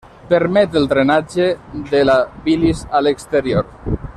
Permet 0.29 0.77
el 0.79 0.87
drenatge 0.93 1.45
de 1.91 2.01
la 2.13 2.17
bilis 2.47 2.85
a 3.01 3.03
l’exterior. 3.09 3.71